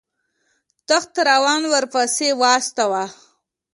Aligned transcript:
تخت 0.89 1.13
روان 1.29 1.61
یې 1.65 1.69
ورپسې 1.73 2.27
واستاوه. 2.41 3.03